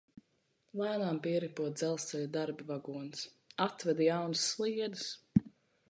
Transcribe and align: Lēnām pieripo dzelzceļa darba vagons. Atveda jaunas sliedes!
Lēnām 0.79 1.19
pieripo 1.27 1.67
dzelzceļa 1.75 2.31
darba 2.39 2.67
vagons. 2.73 3.23
Atveda 3.69 4.09
jaunas 4.13 4.51
sliedes! 4.55 5.07